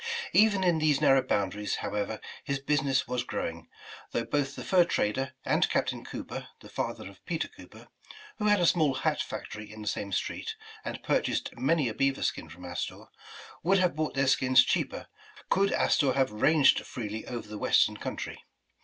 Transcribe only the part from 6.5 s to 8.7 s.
the father of Peter Cooper, who had a